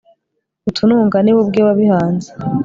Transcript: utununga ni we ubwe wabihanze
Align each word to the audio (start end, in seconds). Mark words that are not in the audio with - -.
utununga 0.69 1.17
ni 1.21 1.31
we 1.35 1.39
ubwe 1.43 1.59
wabihanze 1.67 2.29